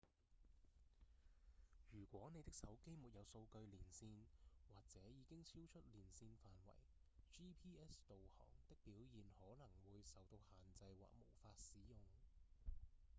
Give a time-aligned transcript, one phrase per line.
[1.91, 4.23] 如果你的手機沒有數據連線
[4.73, 6.73] 或者已經超出連線範圍
[7.31, 11.99] gps 導航的表現可能會受到限制或無法使用